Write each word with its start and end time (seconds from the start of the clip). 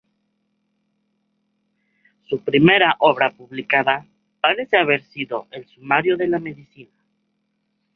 Su 2.27 2.39
primera 2.41 2.95
obra 3.01 3.29
publicada 3.31 4.03
parece 4.41 4.77
haber 4.77 5.03
sido 5.03 5.45
el 5.51 5.67
"Sumario 5.67 6.17
de 6.17 6.27
la 6.27 6.39
medicina. 6.39 6.97